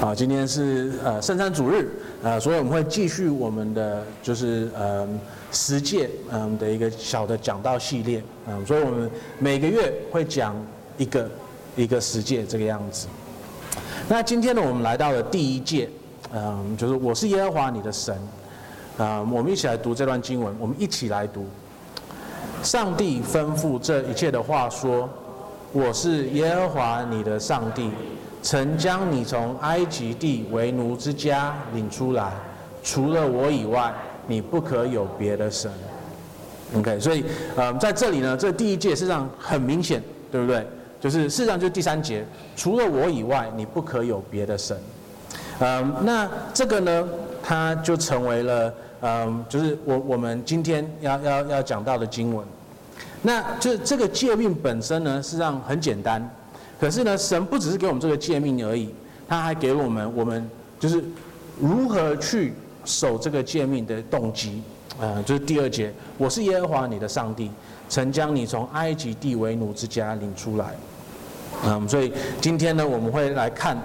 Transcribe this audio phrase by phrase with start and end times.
[0.00, 1.86] 好，今天是呃圣餐主日，
[2.22, 5.06] 呃，所以我们会继续我们的就是呃
[5.52, 10.56] 十诫嗯的一个小的讲道系列，嗯，所以我们每个月会讲
[10.96, 11.30] 一个
[11.76, 13.08] 一个十诫这个样子。
[14.08, 15.90] 那今天呢，我们来到了第一诫，
[16.32, 18.16] 嗯，就是我是耶和华你的神，
[18.96, 21.44] 啊，我们一起来读这段经文，我们一起来读。
[22.62, 25.06] 上帝吩咐这一切的话说
[25.72, 27.90] ：“我是耶和华你的上帝。”
[28.42, 32.32] 曾将你从埃及地为奴之家领出来，
[32.82, 33.92] 除了我以外，
[34.26, 35.70] 你不可有别的神。
[36.76, 37.24] OK，所以，
[37.56, 40.66] 呃，在这里呢，这第一诫事实上很明显，对不对？
[41.00, 44.76] 就是事实上就是第三节，除了我以外，你不可有别的神。
[45.58, 47.08] 嗯，那这个呢，
[47.42, 52.46] 它就成为了，嗯，就是我我们今天要要要讲到的经文。
[53.22, 56.26] 那就这个诫命本身呢，实际上很简单。
[56.80, 58.88] 可是呢，神不只是给我们这个诫命而已，
[59.28, 60.48] 他还给我们，我们
[60.78, 61.04] 就是
[61.60, 62.54] 如何去
[62.86, 64.62] 守这个诫命的动机，
[64.98, 67.50] 呃，就是第二节，我是耶和华你的上帝，
[67.90, 70.74] 曾将你从埃及地为奴之家领出来，
[71.66, 73.76] 嗯，所以今天呢，我们会来看，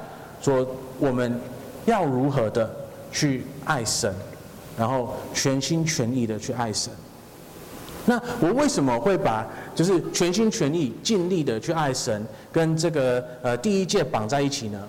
[0.42, 0.66] 说
[0.98, 1.38] 我们
[1.86, 2.74] 要如何的
[3.12, 4.16] 去爱神，
[4.78, 6.94] 然后全心全意的去爱神。
[8.06, 14.82] 那我为什么会把就是全心全意尽力的去爱神跟这个呃第一诫绑在一起呢？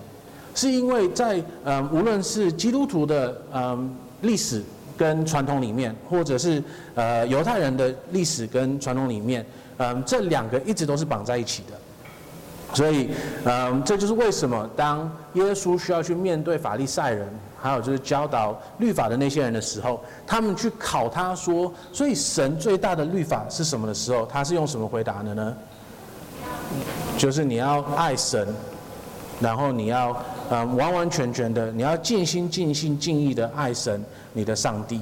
[0.55, 4.63] 是因为在呃无论是基督徒的嗯历史
[4.97, 6.63] 跟传统里面，或者是
[6.95, 9.45] 呃犹太人的历史跟传统里面，
[9.77, 11.77] 嗯这两个一直都是绑在一起的。
[12.73, 13.09] 所以
[13.43, 17.27] 嗯这就是为什么当耶稣需要去面对法利赛人。
[17.61, 25.55] 还有就是教导律法的那些人的时候，他们去考他说，所以神最大的律法是什么的时候，他是用什么回答的呢？
[27.17, 28.47] 就是你要爱神，
[29.39, 30.15] 然后你要
[30.51, 35.01] 嗯完完全全的，你要尽心尽心尽意的爱神，你的上帝。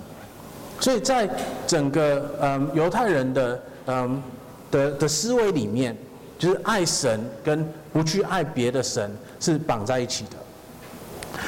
[0.79, 1.29] 所以在
[1.65, 4.23] 整个嗯犹太人的嗯
[4.69, 5.97] 的的思维里面，
[6.37, 10.31] 就是爱神跟不去爱别的神是绑在一起的。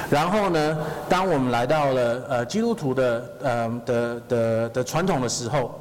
[0.09, 0.77] 然后呢，
[1.09, 5.77] 当我们来到了呃基督徒的呃的的的传统的时候，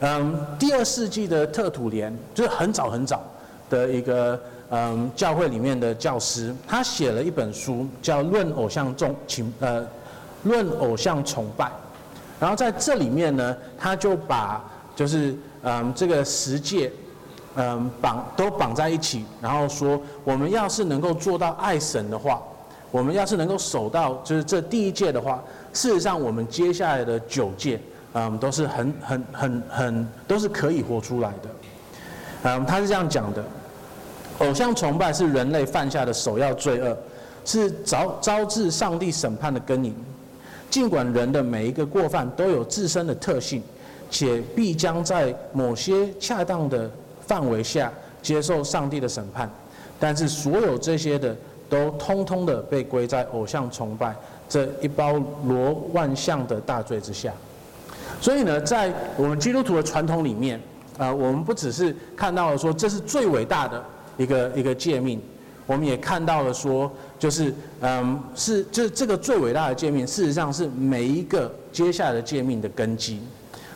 [0.00, 3.22] 嗯，第二世纪的特土连就是很早很早
[3.70, 4.38] 的一个
[4.68, 9.80] 嗯教会里面的教师，他写了一本书叫《论偶像重情》呃
[10.42, 11.64] 《论偶像崇拜》，
[12.38, 14.62] 然后在这里面呢，他就把
[14.94, 16.92] 就是嗯这个十诫
[17.56, 22.42] 嗯绑都绑在一起，然后说我们要是能够做到爱神的话。
[22.94, 27.80] 我们要是能够守到就是这第一届的话，事实上我们接下来的九届，
[28.12, 31.50] 嗯，都是很很很很都是可以活出来的。
[32.44, 33.44] 嗯，他是这样讲的：
[34.38, 36.96] 偶像崇拜是人类犯下的首要罪恶，
[37.44, 39.92] 是招招致上帝审判的根源。
[40.70, 43.60] 尽管人的每一个过犯都有自身的特性，
[44.08, 46.88] 且必将在某些恰当的
[47.26, 49.50] 范围下接受上帝的审判，
[49.98, 51.36] 但是所有这些的。
[51.68, 54.14] 都通通的被归在偶像崇拜
[54.48, 55.12] 这一包
[55.46, 57.32] 罗万象的大罪之下。
[58.20, 60.60] 所以呢，在我们基督徒的传统里面，
[60.96, 63.84] 啊，我们不只是看到了说这是最伟大的
[64.16, 65.20] 一个一个诫命，
[65.66, 73.20] 我们也看到了说，就是嗯，是就是这个最伟大的诫命，事实上是每一个接下来的诫命的根基。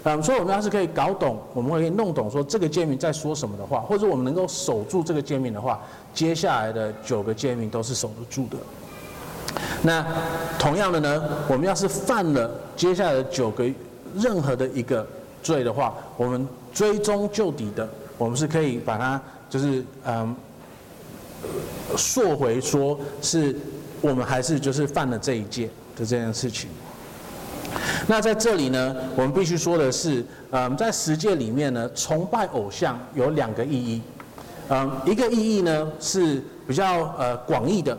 [0.09, 5.79] 嗯，所以我们要是可以搞懂，我们会可以弄懂说这个诫命在说什么的话，或者我们能够守住这个诫命的话，
[6.15, 8.57] 接下来的九个诫命都是守得住的。
[9.83, 10.07] 那
[10.59, 13.69] 同样的呢，我们要是犯了接下来的九个
[14.15, 15.07] 任何的一个
[15.43, 17.87] 罪的话，我们追踪究底的，
[18.17, 19.21] 我们是可以把它
[19.51, 20.35] 就是嗯
[21.99, 23.55] 溯回，说是
[24.01, 26.71] 我们还是就是犯了这一诫的这件事情。
[28.07, 34.01] 那在这里呢，我们必须说的是，嗯，在十诫里面呢，崇拜偶像有两个意义，
[34.69, 37.97] 嗯，一个意义呢是比较呃广义的，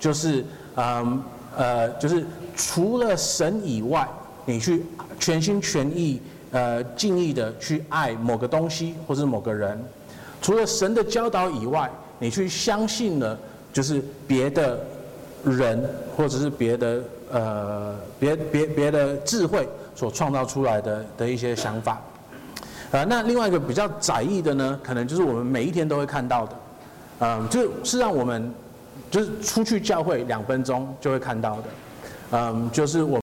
[0.00, 0.44] 就是
[0.76, 1.22] 嗯
[1.56, 2.24] 呃就是
[2.56, 4.08] 除了神以外，
[4.44, 4.84] 你去
[5.20, 6.20] 全心全意
[6.50, 9.80] 呃尽意的去爱某个东西或是某个人，
[10.40, 13.38] 除了神的教导以外，你去相信了
[13.72, 14.80] 就是别的
[15.44, 17.00] 人或者是别的。
[17.32, 21.98] 呃，别别别的智慧所创造出来的的一些想法，
[22.90, 26.56] 呃，那另外一个比较窄义的呢，可能就是我们每一天都会看到的，
[27.20, 28.52] 嗯，就是让我们
[29.10, 31.64] 就是出去教会两分钟就会看到的，
[32.32, 33.22] 嗯，就是我们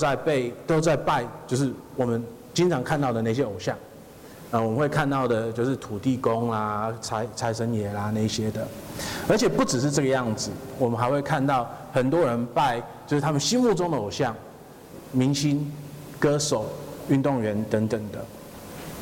[0.00, 2.24] 在被都在拜，就是我们
[2.54, 3.76] 经常看到的那些偶像，
[4.52, 8.66] 呃，我们会看到的就是土地公啊、财财神爷啦那些的，
[9.28, 14.34] 而且不只是这个样子，我们还会看到很多人拜，就是他们心目中的偶像、
[15.10, 15.70] 明星、
[16.18, 16.66] 歌手、
[17.08, 18.24] 运动员等等的。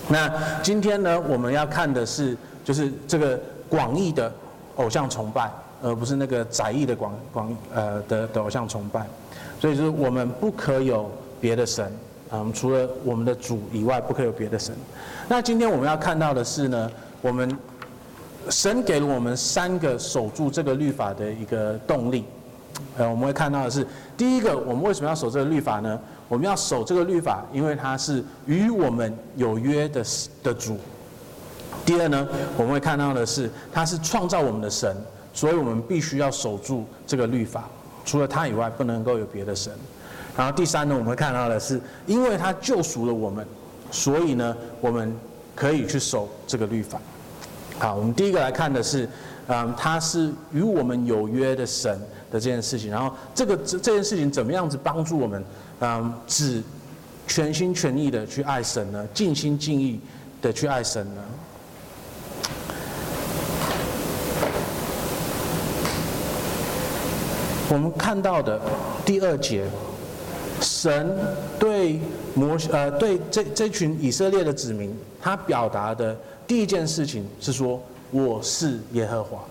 [0.09, 0.33] 那
[0.63, 3.39] 今天呢，我们要看的是就是这个
[3.69, 4.33] 广义的
[4.77, 5.51] 偶像崇拜，
[5.83, 9.07] 而不是那个窄义的广广呃的的偶像崇拜。
[9.61, 11.93] 所以就是我们不可有别的神。
[12.35, 14.75] 嗯，除了我们的主以外，不可以有别的神。
[15.29, 16.91] 那今天我们要看到的是呢，
[17.23, 17.57] 我们
[18.51, 22.25] 神给了我们三个守住这个律法的一个动力。
[22.97, 23.87] 呃，我们会看到的是，
[24.17, 25.97] 第一个，我们为什么要守这个律法呢？
[26.29, 30.05] 我们要守这个律法，因为它是与我们有约的
[30.43, 30.77] 的主。
[31.87, 32.27] 第二呢，
[32.57, 34.97] 我们会看到的是，他是创造我们的神，
[35.33, 37.69] 所以我们必须要守住这个律法。
[38.05, 39.73] 除了他以外，不能够有别的神。
[40.37, 43.47] 然后第三呢，我们会看到的是，因为他救赎了我们，
[43.93, 45.17] 所以呢，我们
[45.55, 47.01] 可以去守这个律法。
[47.79, 49.09] 好，我们第一个来看的是，
[49.47, 51.97] 嗯，他是与我们有约的神
[52.33, 52.91] 的这件事情。
[52.91, 55.45] 然后这个这这件事情怎么样子帮助我们，
[55.81, 56.61] 嗯，只
[57.29, 59.07] 全心全意的去爱神呢？
[59.15, 60.01] 尽心尽意
[60.43, 61.23] 的去爱神呢？
[67.69, 68.61] 我们看到的
[69.05, 69.65] 第二节。
[70.61, 71.17] 神
[71.59, 72.01] 对
[72.35, 76.17] 摩呃对这这群以色列的子民，他表达的
[76.47, 79.45] 第一件事情是说，我是耶和华，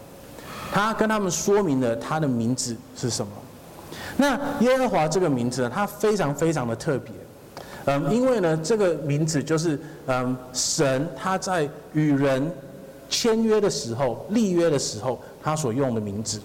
[0.71, 3.31] 他跟他们说明了他的名字是什么。
[4.15, 7.11] 那耶和华这个名字呢，它非常非常的特别，
[7.85, 12.51] 嗯，因为呢这个名字就是嗯神他在与人
[13.09, 16.39] 签约的时候、立约的时候，他所用的名字。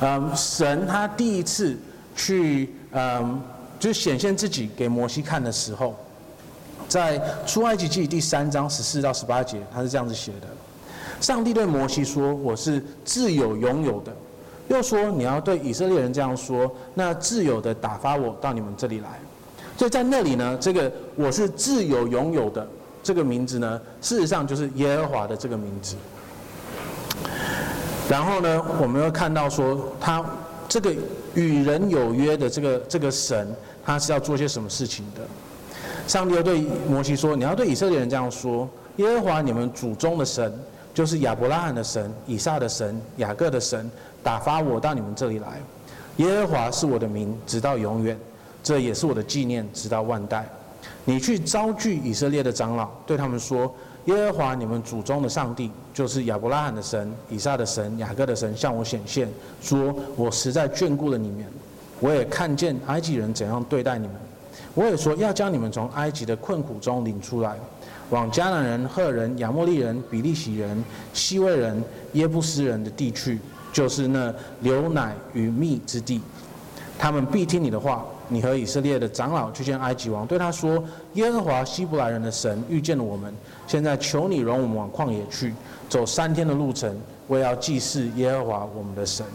[0.00, 1.76] 嗯，神他第一次
[2.16, 3.40] 去嗯。
[3.80, 5.96] 就显现自己给摩西看的时候，
[6.86, 10.46] 在出埃及记第三章十四到十八节，他是这样子写的：
[11.18, 14.14] 上帝对摩西说：“我是自有拥有的。”
[14.68, 19.08] 又说：“你要对以色列人这样说，那自有的打发我到你们这里来。”
[19.78, 22.68] 所以在那里呢，这个“我是自有拥有的”
[23.02, 25.96] 这个名字呢，事实上就是耶和华的这个名字。
[28.10, 30.22] 然后呢，我们又看到说，他
[30.70, 30.90] 这个
[31.34, 33.54] 与人有约的这个这个神。
[33.82, 35.22] 他是要做些什么事情的？
[36.06, 40.52] 上帝又对摩西说：“你要对以色列人这样说：耶和华你们祖宗的神，
[40.92, 43.90] 就是亚伯拉罕的神、以撒的神、雅各的神，
[44.22, 45.60] 打发我到你们这里来。
[46.18, 48.14] 耶和华是我的名，直到永远；
[48.62, 50.46] 这也是我的纪念，直到万代。
[51.06, 53.74] 你去招聚以色列的长老，对他们说：
[54.06, 59.28] 耶和华你们祖宗的上帝，就是亚伯拉罕的神、以撒的神、雅各的神，向我显现，
[59.60, 61.44] 说我实在眷顾了你们。”
[62.00, 64.16] 我也看见埃及人怎样对待你们，
[64.74, 67.54] 我也说要将你们从埃及的困苦中领出来，
[68.08, 70.82] 往迦南人、赫人、亚摩利人、比利洗人、
[71.12, 73.38] 希未人、耶布斯人的地去，
[73.70, 76.22] 就是那流奶与蜜之地。
[76.98, 78.06] 他们必听你的话。
[78.30, 80.82] 你和以色列的长老去见埃及王，对他说：
[81.14, 83.34] 耶和华希伯来人的神遇见了我们，
[83.66, 85.52] 现在求你容我们往旷野去，
[85.88, 86.96] 走三天的路程，
[87.28, 89.26] 为要祭祀耶和华我们的神。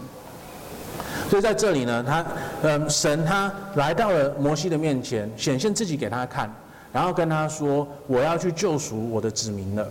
[1.28, 2.26] 所以在这里呢，他，
[2.62, 6.50] 嗯，神他来到了摩西的面前，显现自己给他看，
[6.92, 9.86] 然后跟他说：“我要去救赎我的子民了。”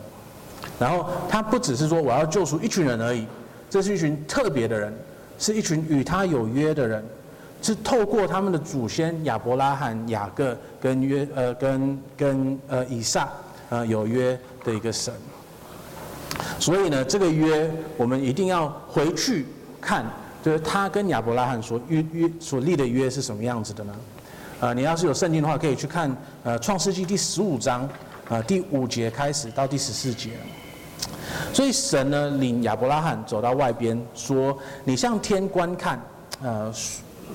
[0.80, 3.28] 然后他不只是说我要救赎一群人而已，
[3.70, 4.92] 这是一群特别的人，
[5.38, 7.06] 是一群与他有约的人，
[7.66, 13.28] 是透过他们的祖先亚伯拉罕、雅各跟约呃跟跟呃以撒
[13.70, 15.12] 呃有约的一个神。
[16.60, 19.48] 所以呢，这个约我们一定要回去
[19.82, 20.06] 看。
[20.44, 23.96] 就是他跟亚伯拉罕所约约所立的约是什么样子的呢？
[24.60, 27.90] 呃，你要是有圣经的话，可以去看呃创世纪第十五章，
[28.30, 30.34] 呃第五节开始到第十四节。
[31.52, 34.56] 所以神呢领亚伯拉罕走到外边，说
[34.86, 36.00] ：“你向天观看，
[36.44, 36.72] 呃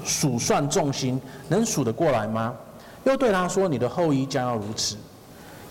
[0.04, 2.54] 数算众星，能数得过来吗？”
[3.04, 4.96] 又对他说：“你的后裔将要如此。”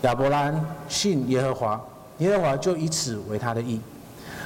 [0.02, 0.58] 亚伯兰
[0.88, 1.80] 信耶和华，
[2.18, 3.80] 耶和华就以此为他的意。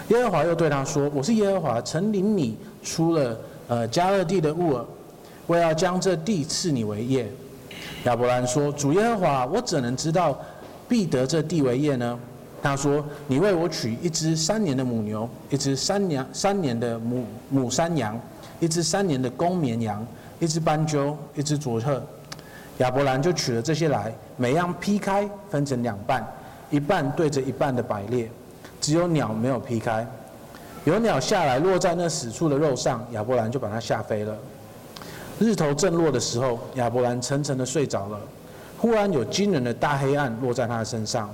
[0.08, 4.84] 耶和华又对他说：“我是耶和华，曾领你。”出了呃迦勒地的乌尔，
[5.46, 7.26] 为要将这地赐你为业。
[8.04, 10.38] 亚伯兰说：“主耶和华，我怎能知道
[10.86, 12.18] 必得这地为业呢？”
[12.62, 18.20] 他说：“你为我取一只三年的母牛，一只三年三年的母母山羊，
[18.64, 20.06] 一只三年的公绵羊，
[20.40, 22.02] 一只斑鸠，一只左侧。”
[22.78, 26.26] 亚伯兰就取了这些来，每样劈开，分成两半，
[26.70, 28.26] 一半对着一半的摆列，
[28.80, 30.06] 只有鸟没有劈开。
[30.84, 34.34] 有鸟下来落在那死处的肉上，亚伯兰就把它吓飞了。
[35.38, 38.18] 日头正落的时候，亚伯兰沉沉的睡着了。
[38.78, 41.28] 忽然有惊人的大黑暗落在他的身上，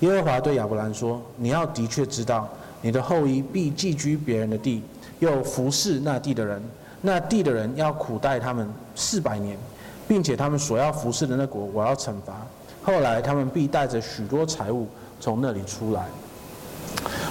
[0.00, 2.48] 耶和华对亚伯兰说：“你要的确知道，
[2.80, 4.82] 你的后裔必寄居别人的地，
[5.22, 6.62] 又服侍那地的人。
[7.00, 9.56] 那地的人要苦待他们四百年，
[10.06, 12.46] 并且他们所要服侍的那国，我要惩罚。
[12.82, 14.88] 后来他们必带着许多财物
[15.20, 16.04] 从那里出来。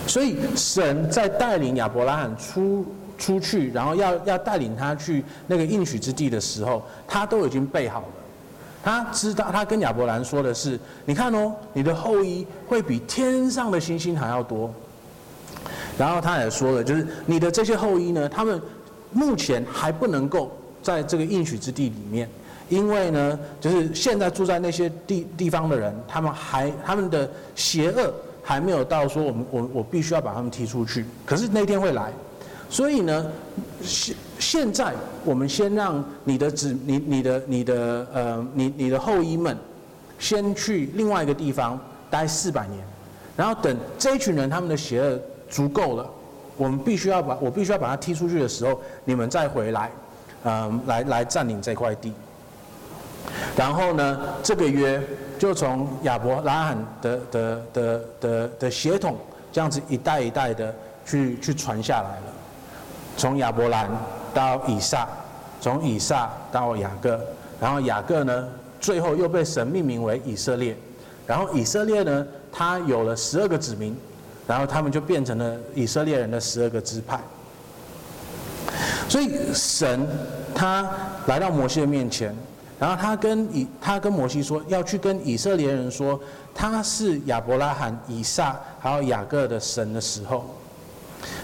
[0.07, 2.85] 所以神在带领亚伯拉罕出。”
[3.21, 8.07] 出去，然后要要带领他去那个应许之地的时候，他都已经备好了。
[8.83, 14.73] 他知道，他跟亚伯兰说的是：“你看哦，你的后裔会比天上的星星还要多。”
[15.97, 18.59] 然后他也说了，就是你的这些后裔呢，他们
[19.11, 22.29] 目前还不能够在这个应许之地里面，
[22.69, 31.05] 因为呢，就是现在住在那些地地方的人，他们还他们的邪恶还没有到说我们我我必须要把他们踢出去。
[31.25, 32.11] 可是那天会来。
[32.69, 33.29] 所以呢，
[33.81, 34.93] 现现在
[35.25, 39.57] 我们先让你的子、你、你的、你的呃、你、你的后裔们，
[40.17, 41.77] 先去另外一个地方
[42.09, 42.81] 待四百年，
[43.35, 45.19] 然后等这一群人他们的邪恶
[45.51, 46.09] 足够了，
[46.57, 49.91] 我们必须要把我必须要把他踢出去的时候，你们再回来，
[50.45, 52.11] 嗯，来来占领这块地。
[53.55, 54.99] 然后呢，这个约
[55.37, 59.15] 就从亚伯拉罕的的的的的血统
[59.51, 60.73] 这样子一代一代的
[61.05, 62.33] 去去传下来了。
[63.17, 63.89] 从亚伯兰
[64.33, 65.07] 到以撒，
[65.59, 67.19] 从以撒到雅各，
[67.59, 68.47] 然后雅各呢，
[68.79, 70.75] 最后又被神命名为以色列，
[71.27, 73.95] 然后以色列呢，他有了十二个子民，
[74.51, 77.17] 然后他们就变成了以色列人的十二个支派。
[79.07, 80.05] 所以神
[80.53, 80.85] 他
[81.27, 82.35] 来到摩西的面前，
[82.77, 86.19] 然后他跟以他跟摩西说，要去跟以色列人说，
[86.53, 90.43] 他是亚伯拉罕、以撒还有雅各的神的时候。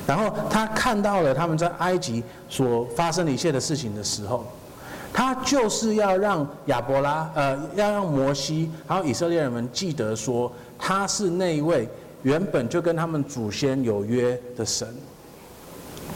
[0.05, 4.45] 然后他看到了他们在埃及所发生的一切的事情的时候，
[5.13, 11.87] 他就是要让亚伯拉呃，要让摩西还有以色列人们记得说，他是那一位
[12.23, 14.87] 原本就跟他们祖先有约的神。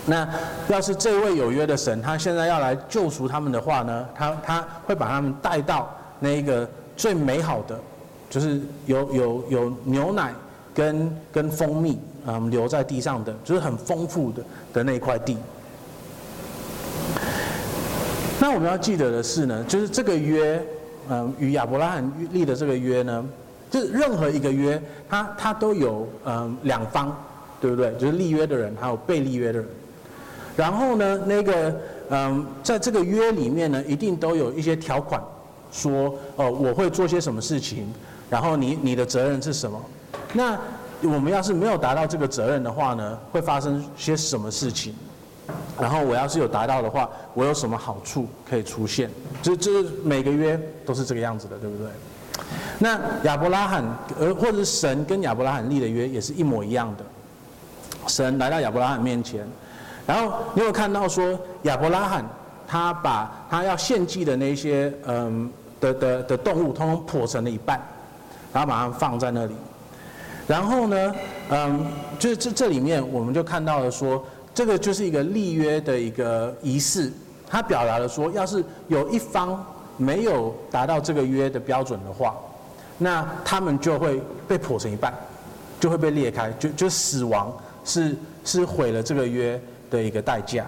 [0.06, 0.28] 那
[0.68, 5.90] 要是这位有约的神，他现在要来救赎他们的话呢，他他会把他们带到
[6.20, 7.80] 那一个最美好的，
[8.30, 10.34] 就是有有有牛奶
[10.74, 12.00] 跟跟蜂蜜。
[12.24, 15.36] 嗯，留在地上的就是很丰富的的那一块地。
[18.40, 20.64] 那我们要记得的是呢，就是这个约，
[21.10, 23.26] 嗯，与亚伯拉罕立的这个约呢，
[23.72, 27.16] 就是任何一个约，它它都有嗯两方，
[27.60, 27.92] 对不对？
[27.94, 29.68] 就是立约的人，还有被立约的人。
[30.56, 31.76] 然后呢，那个
[32.10, 35.20] 嗯，在这个约里面呢，一定都有一些条款，
[35.72, 37.92] 说哦，我会做些什么事情，
[38.30, 39.82] 然后你你的责任是什么？
[40.34, 40.60] 那。
[41.04, 44.94] 我们要是没有达到这个责任的话呢，会发生些什么事情？
[45.80, 49.10] 然后我要是有达到的话，我有什么好处可以出现？
[49.42, 51.88] 就就是每个约都是这个样子的，对不对？
[52.80, 53.84] 那亚伯拉罕，
[54.20, 57.04] 呃，或者是神跟亚伯拉罕立的约也是一模一样的。
[58.08, 59.48] 神来到亚伯拉罕面前，
[60.08, 62.26] 然后你有看到说亚伯拉罕
[62.68, 67.80] 他把他要献祭的那些嗯的的的动物，通通剖成了一半，
[68.52, 69.54] 然后把它放在那里。
[70.48, 71.16] 然后呢，
[71.50, 71.86] 嗯，
[72.18, 77.14] 就是这这里面我们就看到了说，这个就是一个立约的一个仪式，
[77.48, 79.64] 它表达了说，要是有一方
[80.02, 82.36] 没有达到这个约的标准的话，
[82.98, 85.14] 那他们就会被剖成一半，
[85.80, 87.56] 就会被裂开，就就死亡
[87.86, 90.66] 是是毁了这个约的一个代价。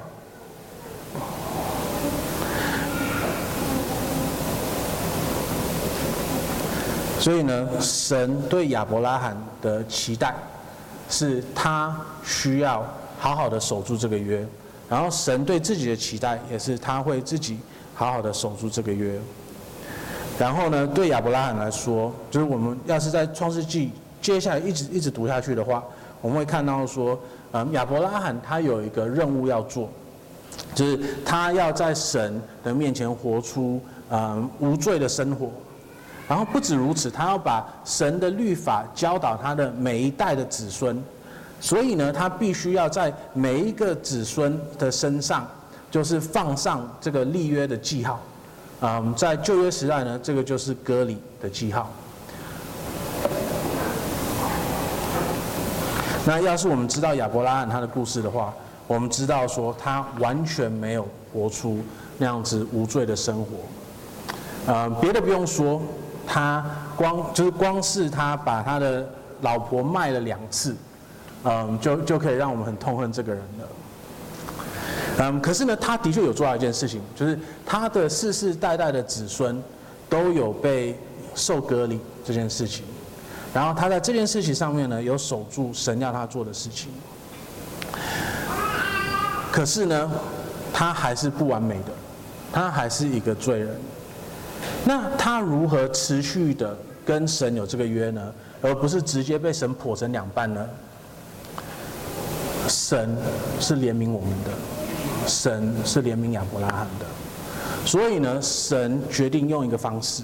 [7.19, 10.35] 所以呢，神对亚伯拉罕的期待，
[11.09, 12.85] 是他需要
[13.17, 14.45] 好好的守住这个约，
[14.87, 17.57] 然后神对自己的期待也是他会自己
[17.93, 19.19] 好好的守住这个约。
[20.39, 25.83] 然后呢，对亚伯拉罕来说，就是我们要是在创世纪接下来一直一直读下去的话，
[26.21, 27.19] 我们会看到说，
[27.51, 29.89] 嗯，亚伯拉罕他有一个任务要做，
[30.73, 35.51] 就是他要在神的面前活出嗯无罪的生活。
[36.27, 41.03] 然后不止如此，他要把神的律法教导他的每一代的子孙，
[41.59, 45.45] 所以呢，他必须要在每一个子孙的身上，
[45.93, 48.19] 就是放上这个立约的记号。
[48.81, 51.87] 嗯，在旧约时代呢，这个就是割礼的记号。
[56.25, 58.51] 那要是我们知道亚伯拉罕他的故事的话，
[58.87, 61.77] 我们知道说他完全没有活出
[62.17, 63.51] 那样子无罪的生活。
[64.73, 65.79] 嗯，别的不用说。
[66.25, 69.07] 他光就是光是他把他的
[69.41, 70.73] 老婆卖了两次，
[71.43, 73.67] 嗯，就就可以让我们很痛恨这个人了。
[75.19, 79.61] 嗯，可是呢，他的确有做到一件事情，就是他的世世代代的子孙
[80.09, 80.97] 都有被
[81.35, 82.83] 受隔离这件事情。
[83.53, 86.89] 然后他在这件事情上面呢，有守住神要他做的事情。
[89.51, 90.11] 可是呢，
[90.73, 91.91] 他还是不完美的，
[92.51, 93.79] 他还是一个罪人。
[94.83, 98.33] 那他如何持续的跟神有这个约呢？
[98.63, 100.65] 而不是直接被神剖成两半呢？
[102.67, 103.15] 神
[103.59, 104.51] 是怜悯我们的，
[105.27, 107.05] 神是怜悯亚伯拉罕的。
[107.85, 110.23] 所以呢，神决定用一个方式。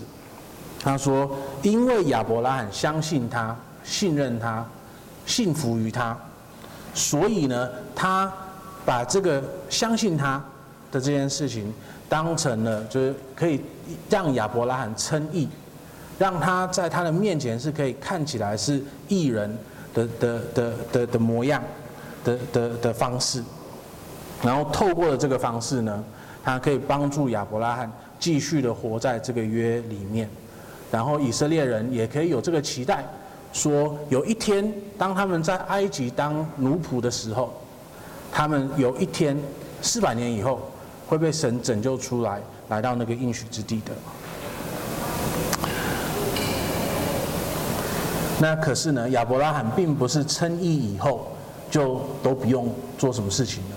[0.82, 1.30] 他说
[1.62, 3.54] ：“因为亚伯拉罕相信他、
[3.84, 4.66] 信任他、
[5.26, 6.18] 信服于他，
[6.94, 8.32] 所以呢，他
[8.86, 10.42] 把这个相信他
[10.90, 11.74] 的这件事情
[12.08, 13.60] 当成了，就是可以
[14.10, 15.50] 让亚伯拉罕称义，
[16.18, 19.54] 让他在他的面前是可以看起来是义人
[19.94, 21.62] 的的的的的模样
[22.24, 23.44] 的的的方式。
[24.44, 26.04] 然后透过了这个方式呢，
[26.44, 30.30] 他可以帮助亚伯拉罕继续的活在这个约里面。”
[30.92, 33.06] 然后以色列人也可以有这个期待，
[33.54, 37.54] 说有一天当他们在埃及当奴仆的时候，
[38.32, 39.38] 他们有一天
[39.84, 40.60] 四百年以后
[41.08, 43.92] 会被神拯救出来，来到那个应许之地的。
[48.42, 51.28] 那可是呢，亚伯拉罕并不是称义以后
[51.70, 53.76] 就都不用做什么事情了，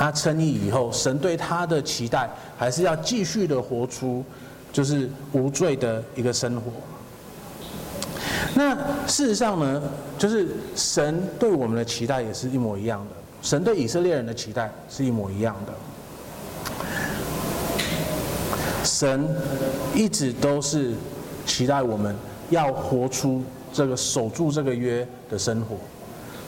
[0.00, 4.24] 他称义以后，神对他的期待还是要继续的活出。
[4.72, 6.70] 就是无罪的一个生活。
[8.54, 8.72] 那
[9.04, 9.82] 事实上呢，
[10.16, 13.16] 就是神对我们的期待也是一模一样的。
[13.42, 15.72] 神对以色列人的期待是一模一样的。
[18.84, 19.28] 神
[19.92, 20.94] 一直都是
[21.44, 22.14] 期待我们
[22.50, 23.42] 要活出
[23.72, 25.74] 这个守住这个约的生活。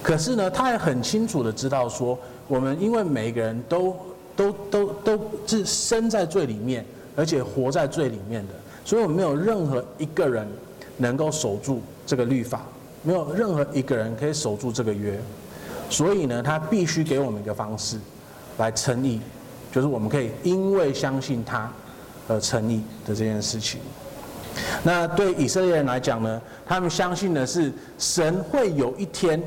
[0.01, 2.17] 可是呢，他也很清楚的知道说，
[2.49, 3.97] 我们因为每一个人都
[4.35, 6.85] 都都都是生在罪里面。
[7.15, 8.55] 而且活在罪里面的，
[8.87, 10.49] 所以我们没有任何一个人
[10.97, 12.63] 能够守住这个律法，
[13.03, 15.21] 没有任何一个人可以守住这个约，
[15.91, 17.99] 所以呢，他必须给我们一个方式
[18.57, 19.21] 来称义，
[19.71, 21.71] 就是我们可以因为相信他
[22.29, 23.79] 而称义的这件事情。
[24.83, 29.39] 那对以色列人来讲呢，他们相信的是神会有一天，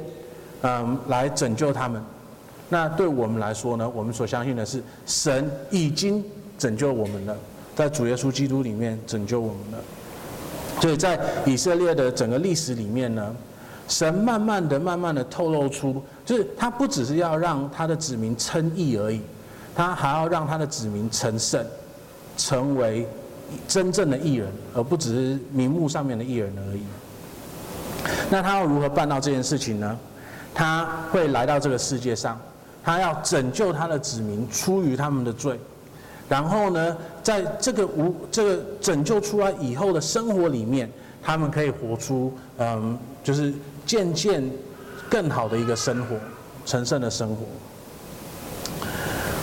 [0.62, 1.99] 嗯，来拯救他们。
[2.69, 6.23] 那对我们来说呢，我们所相信的是神已经
[6.58, 7.36] 拯救我们了。
[7.75, 9.78] 在主耶稣基督里面拯救我们了，
[10.80, 13.36] 所以在以色列的整个历史里面呢，
[13.88, 19.21] 神慢慢的、慢慢的透露出，就是他不只是要让他的子民称义而已，
[19.75, 21.63] 他还要让他的子民成圣，
[22.38, 23.06] 成为
[23.67, 26.82] 真正的义人，而不只是名目上面的义人而已。
[28.30, 29.99] 那他要如何办到这件事情呢？
[30.54, 32.39] 他会来到这个世界上，
[32.85, 35.59] 他要拯救他的子民出于他们的罪。
[36.29, 40.89] 然后呢，在这个无这个拯救出来以后的生活里面，
[41.21, 43.53] 他们可以活出嗯，就是
[43.85, 44.43] 渐渐
[45.09, 46.15] 更好的一个生活，
[46.65, 47.43] 成圣的生活。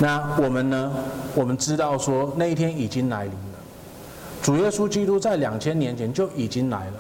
[0.00, 0.92] 那我们呢？
[1.34, 3.38] 我们知道说那一天已经来临了。
[4.42, 6.92] 主耶稣基督在两千年前就已经来了，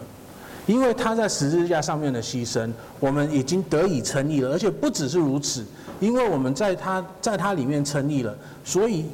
[0.66, 2.70] 因为他在十字架上面的牺牲，
[3.00, 4.50] 我们已经得以称义了。
[4.50, 5.64] 而且不只是如此，
[6.00, 9.04] 因为我们在他在他里面称义了，所以。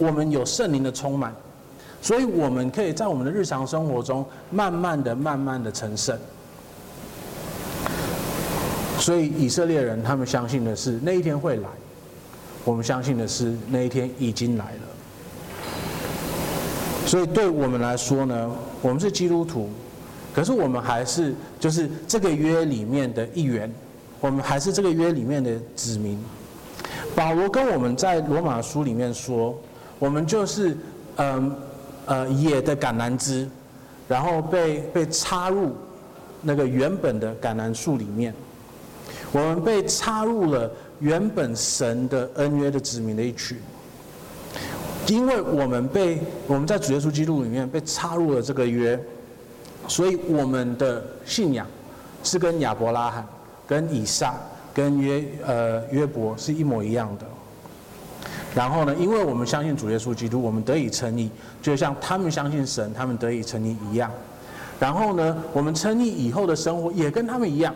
[0.00, 1.34] 我们有圣灵的充满，
[2.00, 6.16] 所以我们可以在我们的日常生活中，慢慢的、慢慢的成圣。
[9.00, 11.68] 所以以色列人他们相信的是那一天会来，
[12.64, 14.82] 我们相信的是那一天已经来了。
[17.04, 19.68] 所以对我们来说呢，我们是基督徒，
[20.38, 23.68] 可是我们还是就是这个约里面的一员，
[24.20, 26.16] 我们还是这个约里面的子民。
[27.16, 29.58] 保罗跟我们在罗马书里面说。
[29.98, 30.76] 我们就是，
[31.16, 31.52] 嗯，
[32.06, 33.48] 呃，野的橄榄枝，
[34.06, 35.72] 然后被被插入
[36.40, 38.32] 那个原本的橄榄树里面。
[39.32, 40.70] 我们被插入了
[41.00, 43.58] 原本神的恩约的子民的一群，
[45.08, 48.96] 因为我们被我们在主耶稣基督里面被插入了这个约，
[49.88, 51.66] 所以我们的信仰
[52.22, 53.26] 是跟亚伯拉罕、
[53.66, 54.34] 跟以撒、
[54.72, 57.26] 跟约呃约伯是一模一样的。
[58.54, 61.30] 然后呢，因为我们相信主耶稣基督，我们得以称义，
[61.62, 64.10] 就像他们相信神，他们得以称义一样。
[64.80, 67.74] 然后呢，我们称义以后的生活也跟他们一样，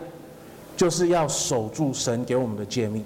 [0.77, 3.05] 就是要守住神给我们的诫命。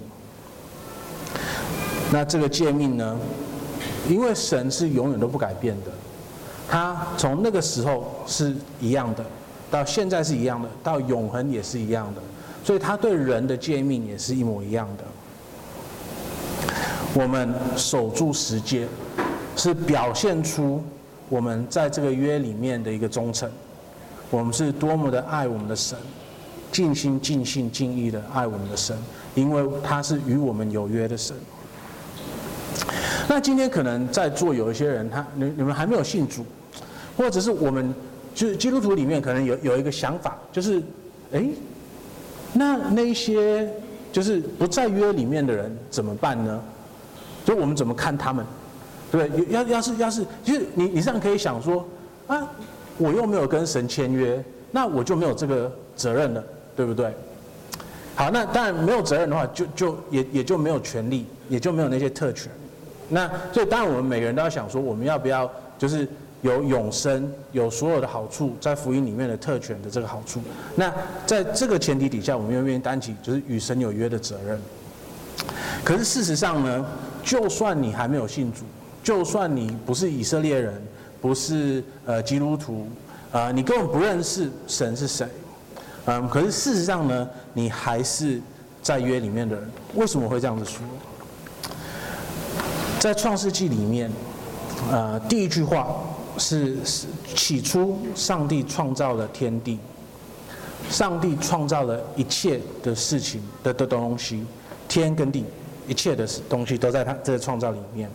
[2.11, 3.17] 那这个诫命呢，
[4.09, 5.91] 因为神是永远都不改变的，
[6.69, 9.25] 他从那个时候是一样的，
[9.71, 12.21] 到现在是一样的，到永恒也是一样的，
[12.63, 15.03] 所以他对人的诫命也是一模一样的。
[17.13, 18.87] 我们守住时间，
[19.55, 20.83] 是表现出
[21.29, 23.49] 我们在这个约里面的一个忠诚。
[24.29, 25.97] 我们是多么的爱我们的神，
[26.69, 28.95] 尽心尽性尽意的爱我们的神，
[29.35, 31.33] 因为他是与我们有约的神。
[33.29, 36.45] 那今天可能在座有一些人，他你你们还没有信主，
[37.17, 37.93] 或者是我们
[38.35, 40.81] 就是基督徒里面可能有有一个想法，就是，
[41.33, 41.43] 哎，
[42.53, 43.67] 那那些
[44.11, 46.61] 就是不在约里面的人怎么办呢？
[47.43, 48.45] 就我们怎么看他们？
[49.11, 49.45] 对不对？
[49.49, 51.87] 要要是要是，就是你你这样可以想说，
[52.27, 52.45] 啊，
[52.97, 56.43] 我又没有跟神签约，那我就没有这个责任了，
[56.75, 57.11] 对不对？
[58.15, 62.51] 好，那当然没有责任的话，就就也也就没有权利，也就没有那些特权。
[63.07, 66.05] 那所以当然我们每个人都要想说，我们要不要就是
[66.41, 70.41] 有永生，有所有的好处，在福音里面的特权的这个好处。
[70.75, 70.93] 那
[71.25, 74.59] 在这个前提底下，我们愿不愿意担起就是与神有约的责任？
[75.83, 76.85] 可是事实上呢，
[77.23, 78.61] 就算你还没有信主，
[79.03, 80.81] 就算你不是以色列人，
[81.21, 82.87] 不是呃基督徒，
[83.31, 85.27] 啊、呃，你根本不认识神是谁，
[86.05, 88.41] 嗯、可是事实上呢，你还是
[88.81, 89.69] 在约里面的人。
[89.95, 90.81] 为什么会这样子说？
[92.99, 94.11] 在创世纪里面，
[94.91, 95.87] 呃，第一句话
[96.37, 96.77] 是
[97.35, 99.79] 起初上帝创造了天地，
[100.89, 104.45] 上帝创造了一切的事情的的东西，
[104.87, 105.43] 天跟地
[105.87, 108.09] 一切的东西都在他这个创造里面。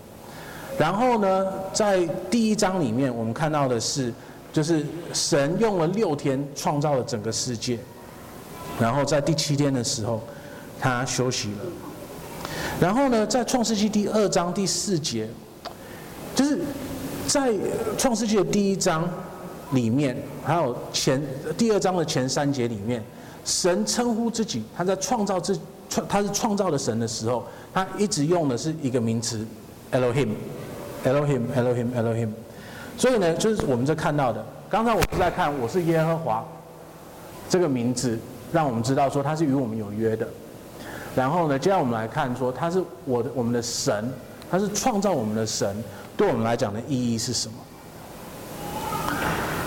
[0.79, 4.13] 然后呢，在第一章里面，我们看到的是，
[4.53, 7.79] 就是神用了六天创造了整个世界，
[8.81, 10.23] 然后在第七天的时候，
[10.81, 11.59] 他休息了。
[12.81, 15.29] 然后呢，在创世纪第二章第四节，
[16.35, 16.61] 就是
[17.27, 17.51] 在
[17.97, 19.09] 创世纪的第一章
[19.73, 21.23] 里面，还有前
[21.57, 23.03] 第二章的前三节里面，
[23.45, 25.59] 神称呼自己，他在创造之
[25.89, 29.47] 创他是创造的神的时候，他一直用的是一个名词
[29.93, 32.29] ，Elohim，Elohim，Elohim，Elohim。
[32.99, 36.45] 所以呢，就是我们这看到的，刚才我是在看我是耶和华
[37.49, 38.19] 这个名字，
[38.53, 40.29] 让我们知道说他是与我们有约的。
[41.15, 44.11] 然后呢，接下来我们来看说，他是我的我们的神，
[44.51, 45.75] 他是创造我们的神，
[46.17, 47.55] 对我们来讲的意义是什么？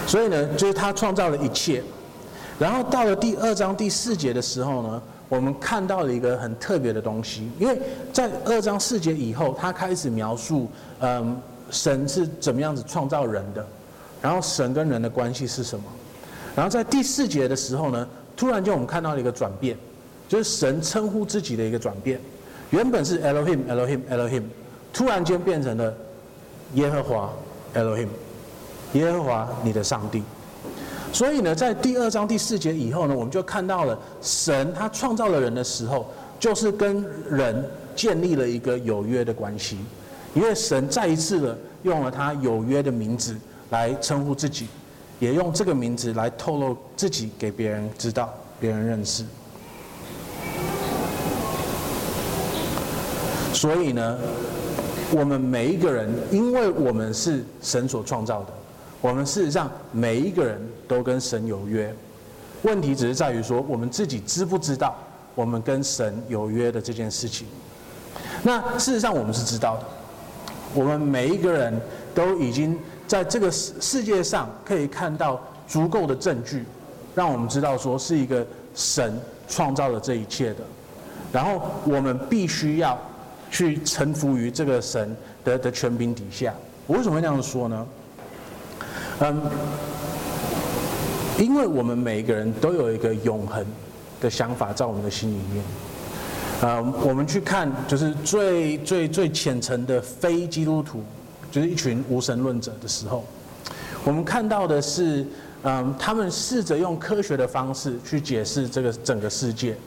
[0.07, 1.83] 所以呢，就是他创造了一切。
[2.57, 7.79] 然后到了第二章第四节的时候呢，我们看到了一个很特别的东西，因为
[8.13, 11.35] 在二章四节以后，他开始描述，嗯，
[11.69, 13.65] 神是怎么样子创造人的，
[14.21, 15.83] 然后神跟人的关系是什么。
[16.55, 19.77] 然后在第四节的时候呢，突然间我们看到了一个转变。
[20.27, 22.19] 就是神称呼自己的一个转变，
[22.71, 24.41] 原本是 Elohim Elohim Elohim，
[24.91, 25.95] 突然间变成了
[26.73, 27.31] 耶和华
[27.73, 28.07] Elohim，
[28.93, 30.23] 耶和华你的上帝。
[31.13, 37.63] 所以呢，在第二章第四节以后呢，我们就看到了神他创造了人的时候，就是跟人
[37.95, 39.77] 建立了一个有约的关系，
[40.33, 43.33] 因为神再一次的用了他有约的名字
[43.69, 44.67] 来称呼自己，
[45.19, 49.23] 也用这个名字来透露自己给别人知道，别人认识。
[53.53, 54.17] 所以呢，
[55.11, 58.47] 我们每一个人，因为我们是神所创造的，
[59.01, 61.93] 我们事实上每一个人都跟神有约。
[62.63, 64.95] 问题只是在于说，我们自己知不知道
[65.35, 67.47] 我们跟神有约的这件事情？
[68.43, 69.83] 那事实上我们是知道的，
[70.73, 71.79] 我们每一个人
[72.13, 76.65] 都已经在这个世世界上可以看到足够的证据，
[77.13, 80.61] 让我们知道说是一个神创造了这一切的。
[81.31, 82.99] 然后我们必须要。
[83.51, 86.53] 去臣服于这个神的的权柄底下，
[86.87, 87.87] 我为什么会这样说呢？
[89.21, 89.41] 嗯，
[91.39, 93.65] 因为我们每一个人都有一个永恒
[94.19, 95.63] 的想法在我们的心里面。
[96.61, 101.01] 呃，我们去看就是最最最虔诚的非基督徒，
[101.51, 103.23] 就是一群无神论者的时候，
[104.03, 105.25] 我们看到的是，
[105.63, 109.77] 嗯，他们试着用科学的方式去解释这个整个世界。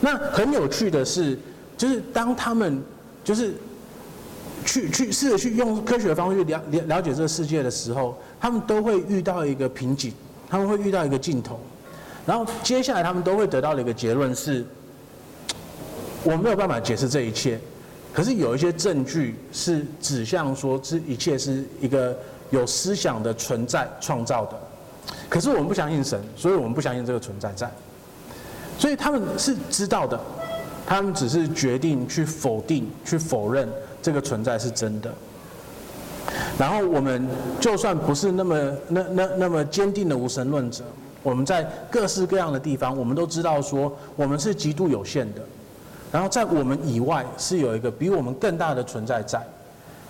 [0.00, 1.38] 那很有趣的是。
[1.78, 2.82] 就是当他们
[3.24, 3.54] 就是
[4.66, 10.12] 去去试着去用科学的方式去了了了解这个世界的时候，他们都会遇到一个瓶颈，
[10.50, 11.58] 他们会遇到一个尽头，
[12.26, 14.66] 然后接下来他们都会得到的一个结论是：
[16.24, 17.58] 我没有办法解释这一切，
[18.12, 22.18] 可是有一些证据是指向说这一切是一个
[22.50, 24.60] 有思想的存在创造的，
[25.28, 27.70] 可是我们不相信神，所以我们不相信这个存在在，
[28.76, 30.20] 所以他们是知道的。
[30.88, 33.68] 他们只是决定去否定、去否认
[34.00, 35.12] 这个存在是真的。
[36.58, 37.28] 然后我们
[37.60, 40.82] 就算不是那么那那那么坚定的无神论者，
[41.22, 45.42] 我们在各式各样的地方，我们都知道说我们是极度有限的。
[46.10, 49.46] 然后在我们以外是有一个比我们更大的存在在。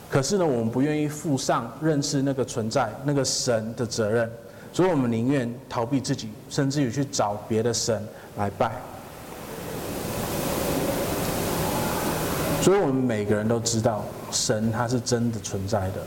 [0.09, 4.31] 可是呢，我们不愿意负上认识那个存在、那个神的责任。
[4.73, 8.01] 所以我们宁愿逃避自己，甚至于去找别的神
[8.37, 8.71] 来拜。
[12.61, 16.03] 所以我们每个人都知道，神他是真的存在的。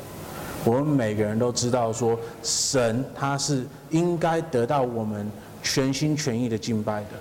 [0.63, 5.27] 我们每个人都知道，说神他是应该得到我们
[5.63, 7.17] 全心全意的敬拜的。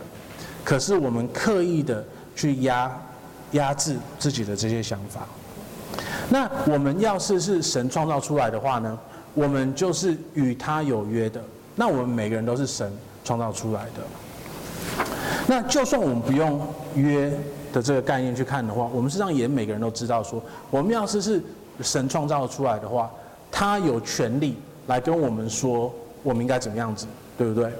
[0.62, 2.04] 可是我们刻意的
[2.36, 2.92] 去压
[3.52, 5.26] 压制自己的这些想法。
[6.28, 8.98] 那我们要是是神创造出来的话呢？
[9.32, 11.42] 我们就是与他有约的。
[11.76, 12.92] 那我们每个人都是神
[13.24, 15.04] 创造出来的。
[15.46, 16.60] 那就算我们不用
[16.94, 17.32] 约
[17.72, 21.42] 的这个概念去看的话，我们实际上也每个人都知道说，我们要是是
[21.82, 23.10] 神创造出来的话，
[23.50, 24.56] 他有权利
[24.86, 27.06] 来跟我们说我们应该怎么样子，
[27.38, 27.72] 对不对？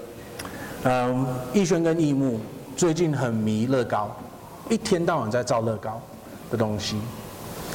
[0.84, 2.40] 嗯，逸轩跟逸牧
[2.76, 4.10] 最近很迷乐高，
[4.68, 6.00] 一天到晚在造乐高
[6.50, 6.98] 的东西。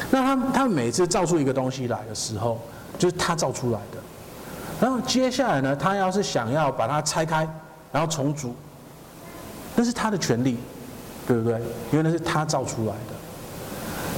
[0.10, 2.60] 那他他每次造出一个东西来的时候，
[2.98, 3.98] 就是他造出来的。
[4.82, 7.48] 然后接下来呢，他要是想要把它拆开，
[7.92, 8.54] 然后重组，
[9.76, 10.58] 那是他的权利，
[11.28, 11.60] 对不对？
[11.92, 13.16] 因为那是他造出来的。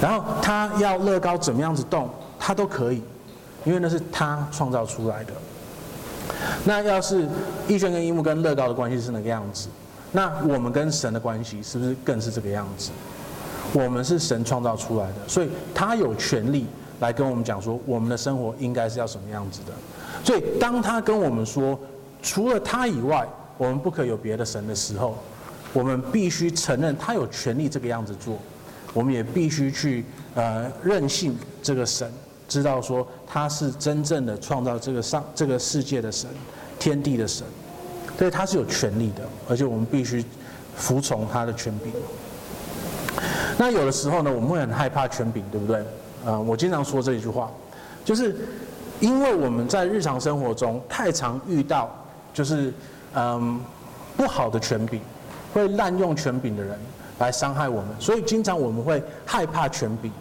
[0.02, 3.02] 然后他要乐高怎么样子动，他都可以，
[3.66, 5.34] 因为那是他创造出来的。
[6.66, 7.28] 那要是
[7.68, 9.70] 逸轩跟逸牧跟乐高的关系是那个样子，
[10.12, 12.92] 那我们跟神的关系是不是更是这个样子？
[13.74, 16.66] 我们是神创造出来的，所以他有权利
[17.00, 19.74] 来跟我们讲说，我们的生活应该是要什么样子的。
[20.24, 21.80] 所以当他跟我们说，
[22.22, 25.18] 除了他以外，我们不可有别的神的时候，
[25.78, 28.36] 我们必须承认他有权利这个样子做。
[28.96, 32.12] 我们也必须去呃任信这个神，
[32.50, 36.28] 知道说他是真正的创造这个上这个世界的神，
[36.80, 37.46] 天地的神。
[38.18, 40.26] 所以他是有权利的，而且我们必须
[40.76, 41.94] 服从他的权柄。
[43.60, 45.78] 那有的时候呢，我们会很害怕权柄，对不对？
[46.26, 47.52] 啊，我经常说这一句话，
[48.04, 48.36] 就是
[49.00, 51.96] 因为我们在日常生活中太常遇到，
[52.34, 52.74] 就是
[53.14, 53.62] 嗯
[54.16, 55.00] 不好的权柄，
[55.54, 56.78] 会滥用权柄的人
[57.20, 60.12] 来伤害我们，所以经常我们会害怕权柄。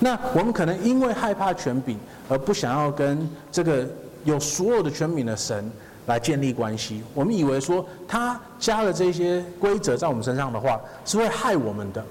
[0.00, 3.86] 那我们可能因为害怕权柄，而不想要跟这个
[4.24, 5.70] 有所有的权柄的神
[6.06, 7.02] 来建立关系。
[7.14, 12.04] 我们以为说他加了这些规则在我们身上的话，是会害我们的。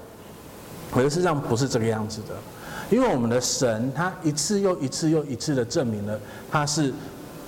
[0.90, 2.34] 可是事实上不是这个样子的，
[2.88, 6.16] 因为我们的神他一次又一次又一次的证明了
[6.52, 6.94] 他是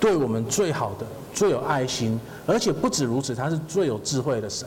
[0.01, 4.67] 对我们最好的、最有爱心，而且不止如此，他是最有智慧的神。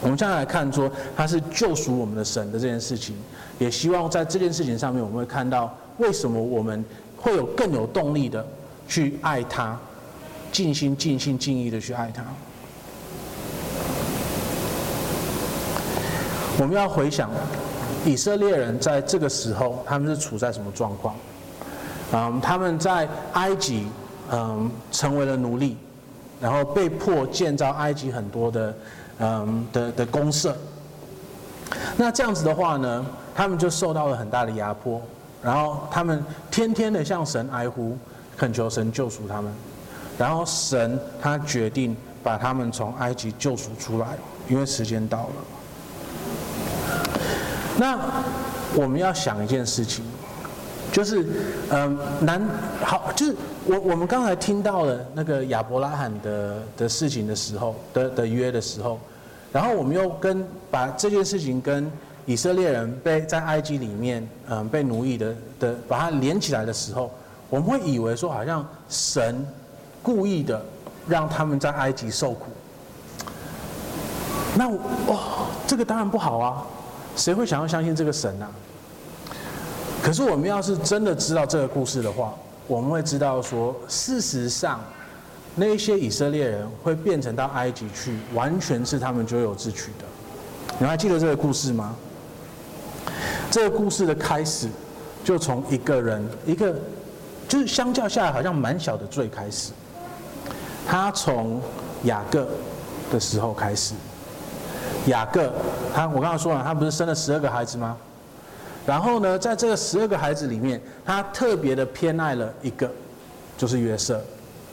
[0.00, 3.14] 我们将来看说他是救赎我们的神的这件事情，
[3.60, 6.84] 也希望在这件事情上面，我们会看到为什么我们
[7.16, 8.44] 会有更有动力的
[8.88, 9.78] 去爱他，
[10.50, 12.24] 尽心、尽心、尽意的去爱他。
[16.58, 17.30] 我们要回想
[18.04, 21.14] 以色列人在这个时候，他们是处在什么状况？
[22.12, 23.86] 嗯，他们在埃及，
[24.32, 25.76] 嗯，成为了奴隶，
[26.40, 28.74] 然后被迫建造埃及很多的，
[29.18, 30.56] 嗯的的公社。
[31.96, 35.00] 那这样子的话呢，他们就受到了很大的压迫，
[35.42, 37.96] 然后他们天天的向神哀呼，
[38.36, 39.52] 恳求神救赎他们，
[40.18, 44.16] 然后神他决定把他们从埃及救赎出来，
[44.48, 45.34] 因为时间到了。
[47.78, 47.98] 那
[48.74, 50.04] 我们要想一件事情，
[50.92, 51.26] 就是，
[51.70, 52.40] 嗯，难
[52.84, 59.00] 好，就是我我们刚才听到了那个亚伯拉罕的的事情的时候的的约的时候，
[59.50, 61.90] 然后我们又跟把这件事情跟
[62.26, 67.10] 以色列人被在埃及里面嗯被奴役的的把它连起来的时候，
[67.48, 69.44] 我们会以为说好像神
[70.02, 70.62] 故意的
[71.08, 72.46] 让他们在埃及受苦，
[74.56, 74.70] 那
[75.06, 76.66] 哦，这个当然不好啊。
[77.16, 78.48] 谁会想要相信这个神呢？
[80.02, 82.34] 可是我们要是真的知道这个故事的话，
[82.66, 84.80] 我们会知道说，事实上，
[85.54, 90.04] 那一些以色列人会变成到埃及去，完全是他们咎由自取的。
[90.78, 91.94] 你还记得这个故事吗？
[93.48, 94.68] 这个故事的开始，
[95.22, 96.74] 就从一个人，一个
[97.46, 99.70] 就是相较下来好像蛮小的罪开始。
[100.84, 101.60] 他从
[102.04, 102.48] 雅各
[103.12, 103.94] 的时候开始。
[105.06, 105.52] 雅各，
[105.94, 107.96] 他我刚刚说了，他不是生了十二个孩子吗？
[108.84, 112.90] 然后呢，在这个十二个孩子里面，他特别的偏爱了一个，
[113.56, 114.20] 就是约瑟。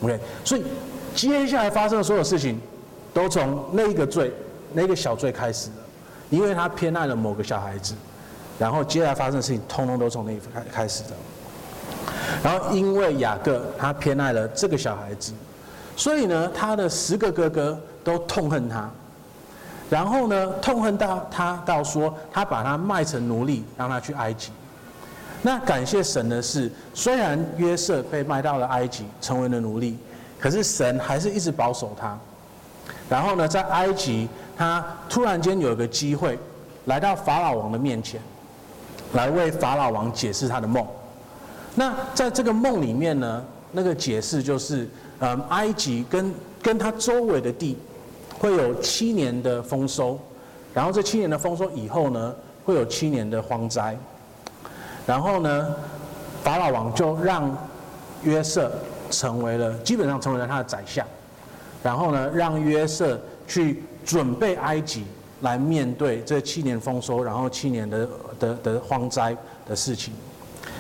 [0.02, 0.64] OK，所以
[1.14, 2.60] 接下来发生的所有事情，
[3.14, 4.34] 都从那一个罪、
[4.74, 5.76] 那个小罪开始了，
[6.30, 7.94] 因为他偏爱了某个小孩子，
[8.58, 11.10] 然后接下来发生的事情，通通都从那一开开始的。
[12.42, 15.34] 然后因为雅各他偏爱了这个小孩子，
[15.96, 18.90] 所以呢，他的十个哥哥都痛恨他。
[19.90, 24.52] 然后呢，痛恨到他到说，他把他卖成奴隶，让他去埃及。
[25.42, 29.98] 那感谢神的是，虽然约瑟被卖到了埃及，成为了奴隶，
[30.40, 32.18] 可是神还是一直保守他。
[33.10, 36.38] 然后呢，在埃及，他突然间有一个机会，
[36.86, 38.22] 来到法老王的面前，
[39.14, 40.86] 来为法老王解释他的梦。
[41.74, 44.88] 那在这个梦里面呢，那个解释就是，
[45.20, 47.78] 嗯，埃及跟跟他周围的地
[48.40, 50.18] 会有七年的丰收，
[50.74, 52.34] 然后这七年的丰收以后呢，
[52.66, 53.96] 会有七年的荒灾。
[55.06, 55.76] 然后呢，
[56.44, 57.56] 法老王就让
[58.24, 58.72] 约瑟
[59.12, 61.06] 成为了，基本上成为了他的宰相。
[61.84, 65.06] 然后呢，让约瑟去准备埃及
[65.42, 69.36] 来面对这七年丰收，然后七年的的的荒灾
[69.68, 70.14] 的事情。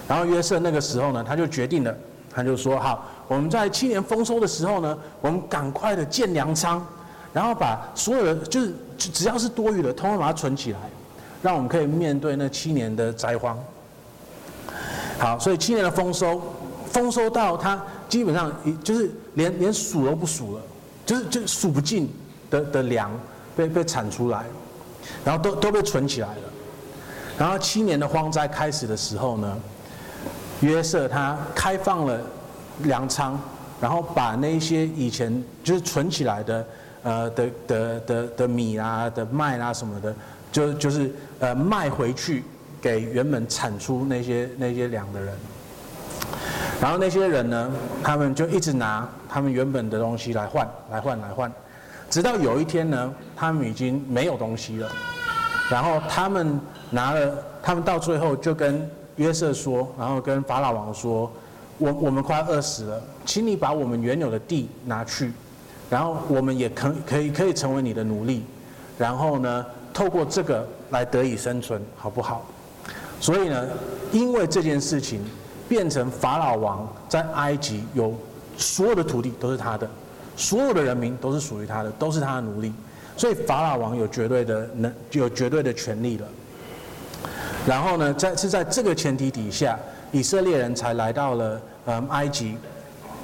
[0.07, 1.95] 然后约瑟那个时候呢，他就决定了，
[2.33, 6.85] 他就说：好，我们在七年丰收的时候呢，我们赶快的建粮仓，
[7.33, 10.79] 然后把所有的就是只要是多余的，通通把它存起来，
[11.41, 13.57] 让我们可以面对那七年的灾荒。
[15.19, 16.41] 好，所以七年的丰收，
[16.91, 20.61] 丰收到它基本上一就是连连数都不数了，
[21.05, 22.11] 就是就数不尽
[22.49, 23.11] 的的粮
[23.55, 24.45] 被被产出来，
[25.23, 26.41] 然后都都被存起来了。
[27.37, 29.57] 然后七年的荒灾开始的时候呢，
[30.61, 32.19] 约瑟他开放了
[32.79, 33.39] 粮仓，
[33.79, 36.65] 然后把那些以前就是存起来的
[37.03, 40.15] 呃的的的的米啊的麦啊什么的，
[40.51, 42.43] 就就是呃卖回去。
[42.81, 45.35] 给原本产出那些那些粮的人，
[46.79, 47.69] 然后那些人呢，
[48.01, 51.51] 他们就一直拿他们原本的东西来换，来换，来换，
[52.09, 54.89] 直到有一天呢，他们已经没有东西了，
[55.69, 56.57] 然后他们
[56.89, 61.29] 拿了，他们到最后就跟约瑟说，然后跟法老王说，
[61.79, 65.33] 我我们快饿死了，请你把我们原有的地拿去，
[65.89, 68.43] 然后我们也可可以可以成为你的奴隶，
[68.97, 72.45] 然后呢，透过这个来得以生存，好不好？
[73.19, 73.67] 所以呢，
[74.11, 75.19] 因为这件事情，
[75.67, 78.13] 变成法老王在埃及有
[78.55, 79.89] 所有的土地都是他的，
[80.37, 82.71] 所有的人民都是属于他的，都是他的奴隶，
[83.17, 86.27] 所以法老王有绝对的能，有绝对的权利了。
[87.65, 89.77] 然后呢，在是在这个前提底下，
[90.11, 92.55] 以色列人才来到了嗯埃及，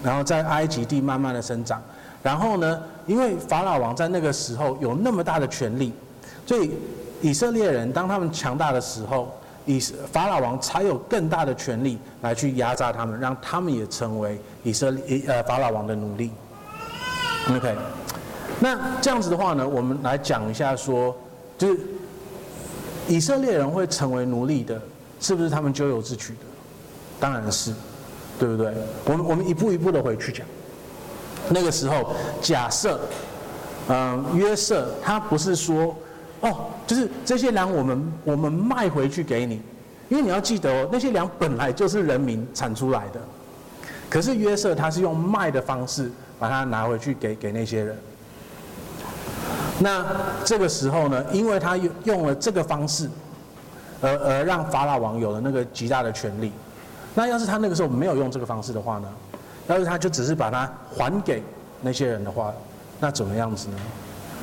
[0.04, 1.82] 然后在埃及地慢慢的生长。
[2.26, 5.94] 然后呢，因为法老王在那个时候有那么大的权力，
[6.46, 6.72] 所以
[7.22, 9.32] 以色列人当他们强大的时候。
[9.68, 9.80] 以
[10.12, 16.30] 法老王才有更大的权力来去压榨他们，让他们也成为以色列呃法老王的奴隶。
[17.50, 17.76] OK，
[18.60, 21.18] 那这样子的话呢，我们来讲一下说，
[21.58, 21.80] 就是
[23.08, 24.80] 以色列人会成为奴隶的，
[25.20, 26.42] 是不是他们咎由自取的？
[27.20, 27.74] 当然是，
[28.38, 28.72] 对不对？
[29.06, 30.46] 我们我们一步一步的回去讲。
[31.50, 33.00] 那个时候，假设，
[33.90, 35.96] 嗯，约瑟他不是说。
[36.42, 39.60] 哦，就是这些粮我们我们卖回去给你，
[40.10, 43.20] 因为你要记得哦，那些粮本来就是人民产出来的，
[44.10, 47.98] 可是约瑟他是用卖的方式把它拿回去给给那些人。
[49.80, 50.06] 那
[50.44, 53.10] 这个时候呢，因为他用用了这个方式，
[54.02, 56.52] 而而让法老王有了那个极大的权力。
[57.16, 59.08] 那要是他那个时候没有用这个方式的话呢？
[59.67, 61.41] 要是他就只是把它还给
[61.82, 62.54] 那些人的话，
[62.99, 63.78] 那怎么样子呢？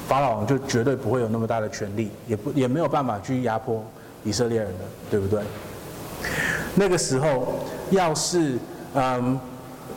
[0.08, 3.82] 法老王就绝对不会有那么大的权力，也不也没有办法去压迫
[4.24, 5.42] 以色列人的，对不对？
[6.74, 7.54] 那个时候，
[7.90, 8.58] 要是
[8.94, 9.38] 嗯，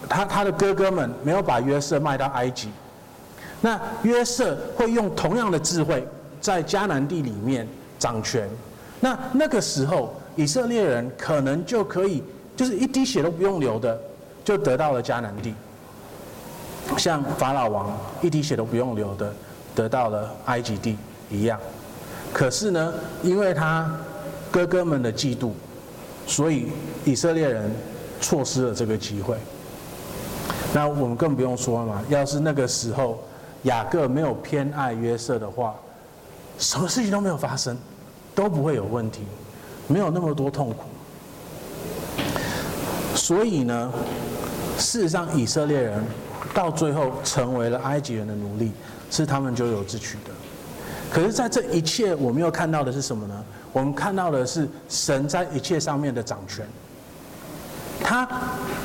[0.08, 2.70] 他他的哥哥们没有把约瑟卖到埃及，
[3.62, 6.08] 那约瑟会用同样的智慧
[6.40, 7.68] 在迦南地里面
[8.00, 8.48] 掌权，
[9.00, 12.24] 那那个时候以色列人可能就可以
[12.56, 14.00] 就是一滴血都不用流的
[14.46, 15.54] 就得到了迦南地，
[16.98, 19.34] 像法老王一滴血都不用流的。
[19.76, 20.98] 得到了埃及地
[21.30, 21.60] 一样，
[22.32, 23.94] 可是呢，因为他
[24.50, 25.52] 哥哥们的嫉妒，
[26.26, 26.70] 所以
[27.04, 27.70] 以色列人
[28.22, 29.36] 错失了这个机会。
[30.74, 33.22] 那我们更不用说了嘛，要是那个时候
[33.64, 35.76] 雅各没有偏爱约瑟的话，
[36.58, 37.78] 什么事情都没有发生，
[38.34, 39.24] 都不会有问题，
[39.90, 40.86] 没有那么多痛苦。
[43.26, 43.92] 所以呢，
[44.78, 46.00] 事实上以色列人
[46.54, 48.72] 到最后成为了埃及人的奴隶。
[49.10, 50.32] 是他们咎由自取的，
[51.12, 53.46] 可是，在这一切，我们又看到的是什么呢？
[53.72, 56.68] 我们看到的是神在一切上面的掌权，
[58.04, 58.28] 他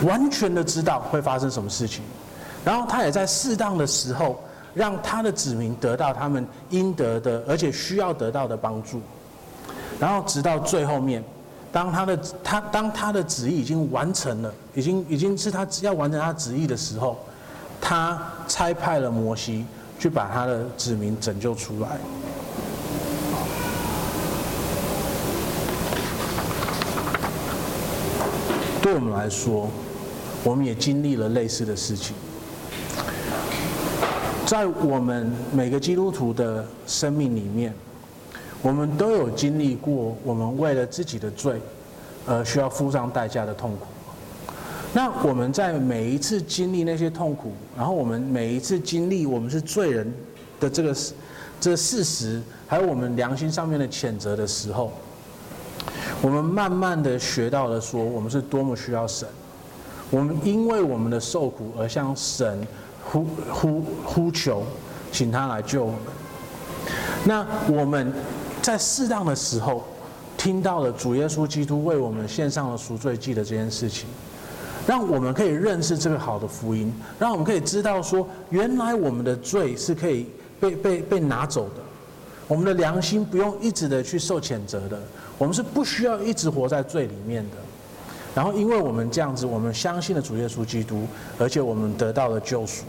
[0.05, 2.03] 完全的知道会发生什么事情，
[2.65, 9.01] 然后他也在适当的时候，让他的子民得到他们应得的，而且需要得到的帮助，
[9.99, 11.25] 然后直到最后面，
[11.73, 17.19] 当他的他当他的旨意已经完成了，已经已经是他要完成他旨意的时候，
[17.81, 19.65] 他差派了摩西。
[20.01, 21.99] 去把他的子民拯救出来。
[28.81, 29.69] 对我们来说，
[30.43, 32.17] 我们也经历了类似的事情。
[34.47, 37.75] 在我们每个基督徒的生命里面，
[38.63, 41.61] 我们都有经历过我们为了自己的罪
[42.27, 43.87] 而需要付上代价的痛苦。
[44.93, 50.13] 那我们在每一次经历那些痛苦，然后我们每一次经历我们是罪人
[50.59, 50.95] 的这个
[51.61, 54.93] 这个事实，还有我们良心上面的谴责的时候，
[56.21, 59.29] 我们慢慢的学到了说，我们是多么需要神。
[60.11, 62.67] 我们因为我们的受苦而向神
[63.05, 64.65] 呼呼呼求，
[65.13, 66.01] 请他来救我们。
[67.25, 68.13] 那我们
[68.63, 69.85] 在适当的时候
[70.37, 74.07] 听到了主耶稣基督为我们献上了赎罪祭的这件事情。
[74.87, 80.27] 让我们可以认识这个好的福音，让我们可以知道说，原来我们的罪是可以
[80.59, 81.83] 被被被拿走的，
[82.49, 84.99] 我们的良心不用一直的去受谴责的，
[85.37, 87.57] 我们是不需要一直活在罪里面的。
[88.35, 91.07] 然后，因为我们这样子，我们相信了主耶稣基督，
[91.39, 92.85] 而且我们得到了救赎，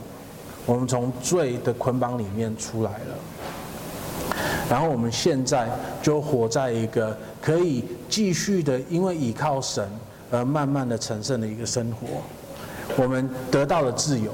[0.65, 3.15] 我们从罪的捆绑里面出来了。
[4.69, 5.69] 然后，我们现在
[6.01, 9.87] 就活在一个可以继续的，因为倚靠神。
[10.33, 12.07] 而慢慢的成圣的一个生活，
[12.95, 14.31] 我们得到了自由。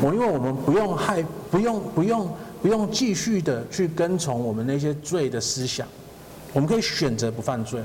[0.00, 5.84] 我因为我们不用害，不用不用不用继续的去跟从我们那些罪的思想，
[6.52, 7.80] 我们可以选择不犯罪。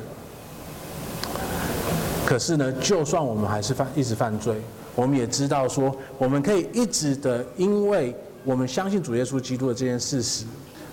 [2.27, 4.61] 可是呢，就算我们还是犯一直犯罪，
[4.93, 10.45] 我们也知道说，我们可以一直的，因为我们相信主耶稣基督的这件事实，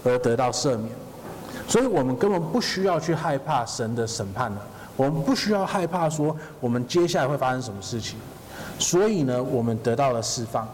[0.04, 0.90] 而得到赦免。
[1.68, 4.60] 所以我们根本不需要去害怕神的审判了。
[4.96, 8.18] 我们不需要害怕说我们接下来会发生什么事情，
[8.78, 10.68] 所以呢，我们得到了释放，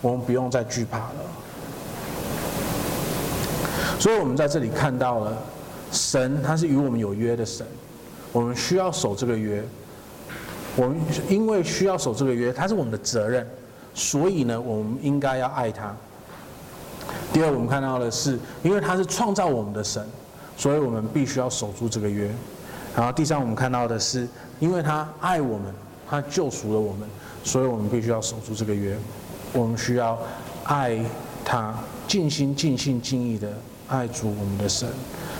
[0.00, 1.14] 我们不用再惧怕了。
[3.98, 5.36] 所以我们在这里看到了
[5.90, 7.66] 神，他是与我们有约的神，
[8.30, 9.64] 我们需要守这个约。
[10.76, 10.96] 我们
[11.28, 13.44] 因为需要守这个约，他是我们的责任，
[13.92, 15.92] 所以呢，我们应该要爱他。
[17.32, 20.04] 第二，我们看到的是，因为他是创造我们的神，
[20.56, 22.30] 所以我们必须要守住这个约。
[22.96, 24.26] 然后第三，我们看到的是，
[24.58, 25.72] 因为他爱我们，
[26.08, 27.08] 他救赎了我们，
[27.44, 28.96] 所以我们必须要守住这个约。
[29.52, 30.18] 我们需要
[30.64, 30.98] 爱
[31.44, 31.74] 他，
[32.08, 33.52] 尽心、尽性、尽意的
[33.88, 34.88] 爱主我们的神，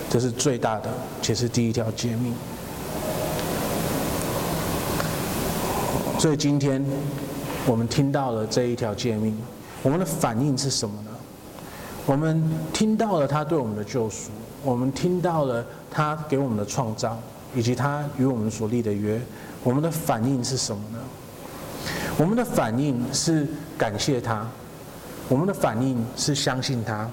[0.09, 0.89] 这是最大的，
[1.21, 2.35] 且是第一条诫命。
[6.19, 6.85] 所以今天
[7.67, 9.37] 我们听到了这一条诫命，
[9.83, 10.95] 我们的反应是什么？
[12.09, 12.43] 我们
[12.73, 14.31] 听到了他对我们的救赎，
[14.65, 17.17] 我们听到了他给我们的创造。
[17.57, 19.19] 以及他与我们所立的约，
[19.65, 20.99] 我们的反应是什么呢？
[22.19, 23.49] 我们的反应是
[23.79, 24.47] 感谢他，
[25.31, 27.09] 我们的反应是相信他，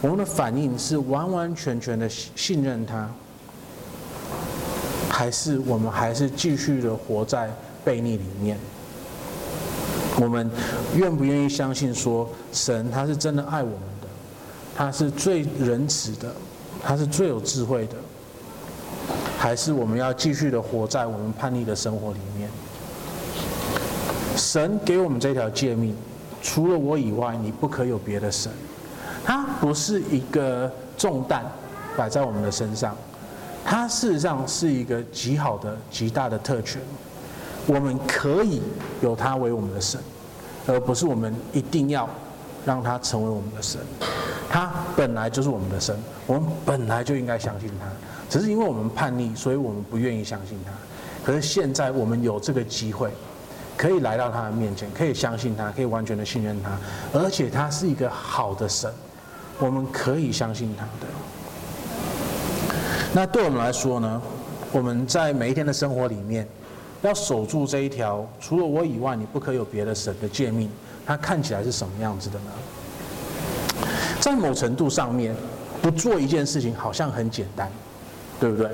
[0.00, 3.10] 我们的反应是完完全全的信任他，
[5.10, 7.50] 还是我们还是继续的活在
[7.84, 8.56] 悖逆里面？
[10.20, 10.48] 我们
[10.94, 13.80] 愿不愿意相信说神他是真的爱我们，
[14.74, 16.32] 他是最仁慈的，
[16.82, 17.94] 他是最有智慧的？
[19.38, 22.48] 还是我们要继续的活在我们叛逆的生活里面。
[24.36, 25.94] 神给我们这条诫命，
[26.42, 28.50] 除了我以外，你不可有别的神。
[29.24, 31.44] 它不是一个重担
[31.96, 32.96] 摆在我们的身上，
[33.64, 36.80] 它事实上是一个极好的、极大的特权。
[37.66, 38.60] 我们可以
[39.02, 40.00] 有它为我们的神，
[40.66, 42.08] 而不是我们一定要
[42.66, 43.80] 让它成为我们的神。
[44.50, 47.86] 他本来就是我们的神，我们本来就应该相信他。
[48.30, 50.72] 只是因为我们叛逆，所以我们不愿意相信他。
[51.24, 53.10] 可是现在我们有这个机会，
[53.76, 56.70] 可以来到他的面前，可以相信他，可以完全的信任他，
[57.12, 58.92] 而且他是一个好的神，
[59.58, 61.06] 我们可以相信他的。
[63.12, 64.22] 那对我们来说呢？
[64.72, 66.48] 我们在每一天的生活里面，
[67.02, 70.68] 要守住这一条“除了我以外，你不可有别的神”的诫命，
[71.06, 72.50] 它看起来是什么样子的呢？
[74.24, 75.36] 在某程度上面，
[75.82, 77.70] 不做一件事情好像很简单。
[78.40, 78.68] 对不对？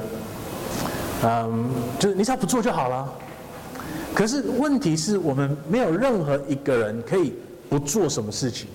[1.23, 3.13] 嗯，就是你只要不做就好了。
[4.15, 7.35] 可是问题是我们没有任何一个人可以
[7.69, 8.69] 不做什么事情，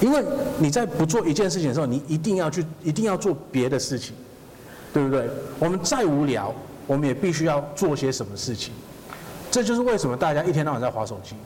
[0.00, 0.24] 因为
[0.58, 4.14] 你在不做一件事情的时候，你一定要去，一定要做别的事情，
[4.92, 5.28] 对不对？
[5.58, 6.52] 我们再无聊，
[6.86, 8.72] 我们也必须要做些什么事情。
[9.50, 11.36] 这就是为什么大家一天到晚在划手机。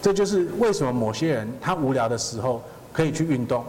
[0.00, 2.62] 这就是为什么某些人他无聊的时候
[2.96, 3.62] 可以去运动，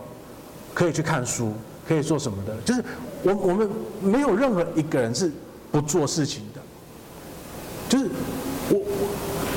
[0.73, 1.51] 可以去看书。
[1.87, 2.53] 可以做什么的？
[2.65, 2.83] 就是
[3.23, 3.69] 我我们
[4.01, 5.31] 没有任何一个人是
[5.71, 6.59] 不做事情的，
[7.87, 8.09] 就是
[8.69, 8.81] 我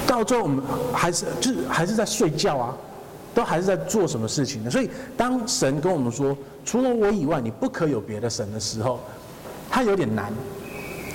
[0.06, 0.62] 到最后我们
[0.92, 2.76] 还是就是还是在睡觉啊，
[3.34, 4.70] 都还是在做什么事情的。
[4.70, 9.00] 所以当神跟我们说除了我以外你不可有别的神的时候，
[9.68, 10.32] 他有点难，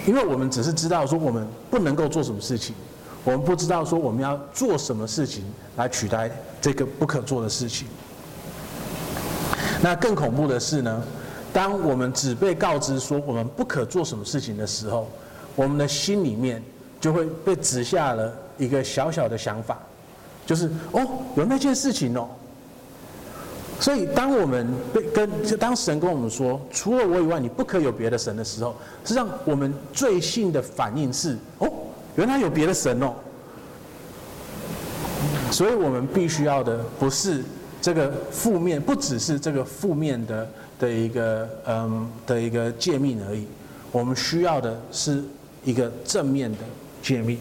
[0.06, 2.76] 因为我们只是知道说我们不能够做什么事情，
[3.24, 5.46] 我们不知道说我们要做什么事情
[5.78, 6.30] 来取代
[6.60, 7.88] 这个不可做的事情。
[9.86, 11.04] 那更恐怖的是呢，
[11.54, 15.08] 当我们只被告知说我们不可做什么事情的时候，
[15.56, 16.60] 我们的心里面
[17.00, 19.78] 就会被植下了一个小小的想法，
[20.44, 22.28] 就是哦，有那件事情哦。
[23.80, 31.72] 所以，当我们被跟就当神跟我们说，除了我以外，你不可有别的神的时候，实际上我们最信的反应是：哦，
[32.16, 33.14] 原来有别的神哦。
[35.52, 37.44] 所以我们必须要的不是
[37.86, 43.46] 这个负面，不只是这个负面的的一个嗯的一个诫命而已。
[43.92, 45.24] 我们需要的是
[45.64, 46.58] 一个正面的
[47.04, 47.38] 诫命。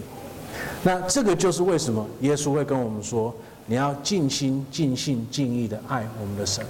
[0.82, 3.34] 那这个就是为什么耶稣会跟我们说。
[3.66, 6.62] 你要尽心、尽性、尽意的爱我们的神，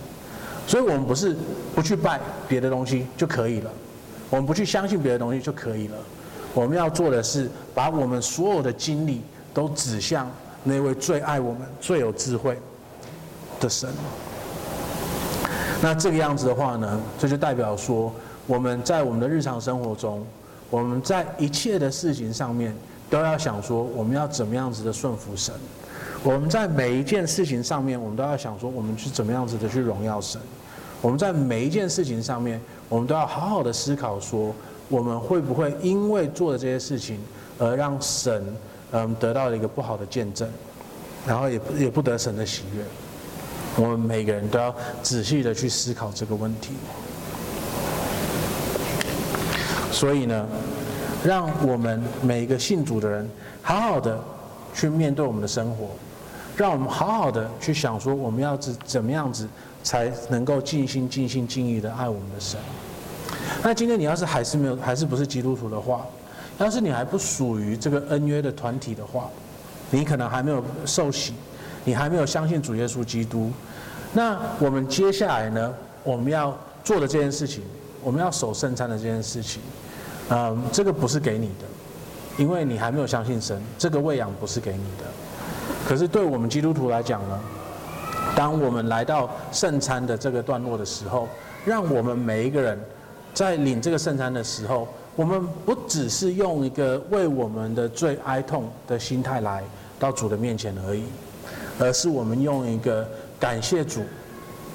[0.64, 1.36] 所以我们不是
[1.74, 3.70] 不去拜别的东西就可以了，
[4.30, 5.96] 我们不去相信别的东西就可以了。
[6.54, 9.20] 我们要做的是把我们所有的精力
[9.52, 10.30] 都指向
[10.62, 12.56] 那位最爱我们、最有智慧
[13.60, 13.88] 的神。
[15.82, 18.12] 那这个样子的话呢，这就代表说
[18.46, 20.24] 我们在我们的日常生活中，
[20.70, 22.74] 我们在一切的事情上面
[23.10, 25.54] 都要想说，我们要怎么样子的顺服神。
[26.22, 30.40] 我们在每一件事情上面，我们都要想说，我们去怎么样子的去荣耀神。
[31.02, 34.54] 我们在每一件事情上面，我们都要好好的思考说，
[34.88, 37.18] 我们会不会因为做的这些事情，
[37.58, 38.42] 而让神
[38.92, 40.48] 嗯得到了一个不好的见证，
[41.26, 42.82] 然后也也不得神的喜悦。
[43.76, 46.74] 我们每个人都要仔细的去思考这个问题。
[49.90, 50.46] 所以呢，
[51.24, 53.28] 让我们每一个信主的人，
[53.62, 54.22] 好好的
[54.74, 55.88] 去面对我们的生活。
[56.56, 59.48] 让我们好好的去想说，我们要怎怎么样子
[59.82, 62.60] 才能够尽心尽心尽意的爱我们的神。
[63.60, 66.06] 那今天你要是还是没有，还是不是基督徒的话，
[66.58, 69.28] 要是你还不属于这个恩约的团体的话，
[69.90, 71.34] 你可能还没有受洗，
[71.84, 73.50] 你还没有相信主耶稣基督。
[74.12, 77.62] 那我们接下来呢，我们要做的这件事情，
[78.02, 79.60] 我们要守圣餐的这件事情，
[80.30, 81.64] 嗯，这个不是给你的，
[82.36, 85.04] 因为你还没有相信神，这个喂养不是给你的。
[85.86, 87.40] 可是对我们基督徒来讲呢，
[88.34, 91.28] 当我们来到圣餐的这个段落的时候，
[91.64, 92.78] 让我们每一个人
[93.34, 99.62] 在领这个圣餐的时候，我们不只是用一个为我们的罪哀痛的心态来
[99.98, 101.04] 到主的面前而已，
[101.78, 103.06] 而是我们用一个
[103.38, 104.02] 感谢主，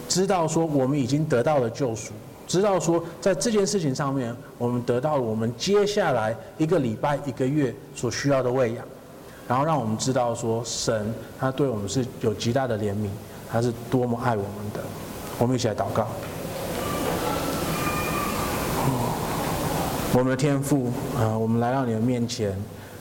[0.07, 2.11] 知道说我们已经得到了救赎，
[2.47, 8.85] 知道说在这件事情上面，我们得到了我们接下来一个礼拜、一个月所需要的喂养。
[9.47, 13.09] 然后让我们知道说，神他对我们是有极大的怜悯，
[13.51, 14.79] 他是多么爱我们的。
[15.39, 16.07] 我们一起来祷告。
[20.11, 22.55] 我们的天父，呃，我们来到你的面前，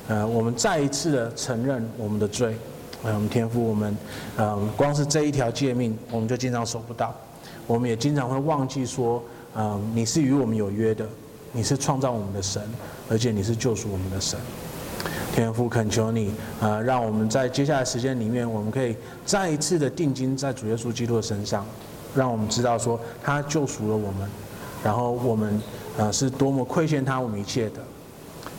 [0.08, 2.56] 呃，我们再一次的承认我们的罪。
[3.04, 3.96] 哎，我们天父，我们，
[4.36, 7.14] 呃，光是这一条诫命，我们就经常守不到。
[7.66, 9.22] 我们也经常会忘记说，
[9.54, 11.06] 呃，你是与我们有约的，
[11.52, 12.62] 你是创造我们的神，
[13.08, 14.38] 而且你是救赎我们的神。
[15.32, 21.64] 天父恳求你，啊，让我们在接下来时间里面，我们可以再一次的定睛在主耶稣基督的身上，
[22.16, 24.28] 让我们知道说他救赎了我们，
[24.82, 25.62] 然后我们
[25.96, 27.74] 啊是多么亏欠他我们一切的。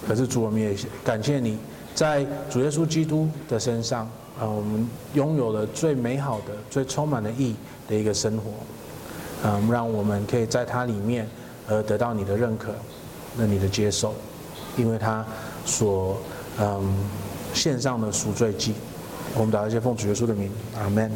[0.07, 0.73] 可是主，我们也
[1.03, 1.57] 感谢你
[1.93, 4.09] 在主耶稣基督的身上，
[4.39, 7.55] 啊，我们拥有了最美好的、最充满了义
[7.87, 11.27] 的一个生活，啊，让我们可以在它里面
[11.67, 12.73] 而得到你的认可，
[13.37, 14.13] 那你的接受，
[14.77, 15.25] 因为他
[15.65, 16.17] 所。
[16.61, 16.93] 嗯，
[17.53, 18.73] 献上的赎罪祭，
[19.33, 21.09] 我们打一些奉主耶稣的名，阿门。